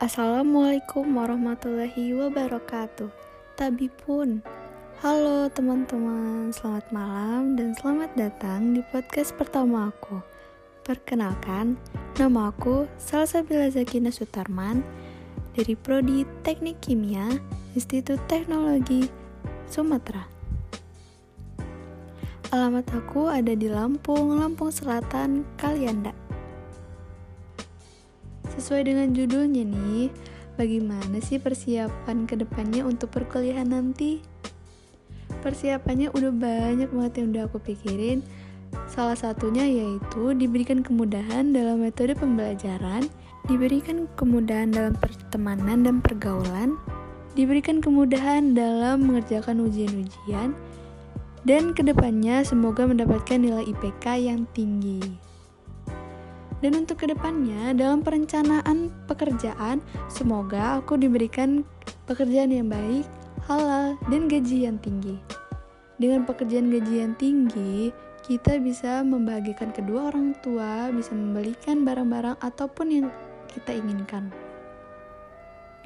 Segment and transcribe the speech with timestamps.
[0.00, 3.12] Assalamualaikum warahmatullahi wabarakatuh.
[3.52, 4.40] Tabi pun.
[5.04, 10.24] Halo teman-teman, selamat malam dan selamat datang di podcast pertama aku.
[10.88, 11.76] Perkenalkan,
[12.16, 14.80] nama aku Salsabila Zakina Sutarman
[15.52, 17.36] dari Prodi Teknik Kimia,
[17.76, 19.04] Institut Teknologi
[19.68, 20.24] Sumatera.
[22.56, 26.29] Alamat aku ada di Lampung, Lampung Selatan, Kalianda.
[28.58, 30.10] Sesuai dengan judulnya nih,
[30.58, 34.20] bagaimana sih persiapan ke depannya untuk perkuliahan nanti?
[35.40, 38.20] Persiapannya udah banyak banget yang udah aku pikirin.
[38.90, 43.06] Salah satunya yaitu diberikan kemudahan dalam metode pembelajaran,
[43.46, 46.76] diberikan kemudahan dalam pertemanan dan pergaulan,
[47.38, 50.54] diberikan kemudahan dalam mengerjakan ujian-ujian,
[51.46, 55.29] dan ke depannya semoga mendapatkan nilai IPK yang tinggi.
[56.60, 59.80] Dan untuk ke depannya, dalam perencanaan pekerjaan,
[60.12, 61.64] semoga aku diberikan
[62.04, 63.08] pekerjaan yang baik,
[63.48, 65.16] halal, dan gaji yang tinggi.
[65.96, 67.88] Dengan pekerjaan gaji yang tinggi,
[68.28, 73.06] kita bisa membahagiakan kedua orang tua, bisa membelikan barang-barang ataupun yang
[73.48, 74.28] kita inginkan.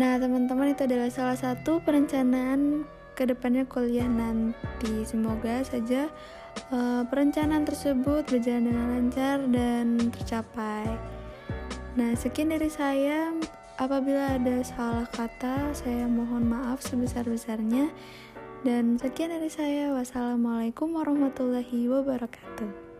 [0.00, 5.04] Nah, teman-teman, itu adalah salah satu perencanaan ke depannya kuliah nanti.
[5.04, 6.08] Semoga saja
[6.72, 10.86] uh, perencanaan tersebut berjalan dengan lancar dan tercapai.
[11.96, 13.32] Nah, sekian dari saya.
[13.80, 17.90] Apabila ada salah kata, saya mohon maaf sebesar-besarnya.
[18.62, 19.90] Dan sekian dari saya.
[19.96, 22.91] Wassalamualaikum warahmatullahi wabarakatuh.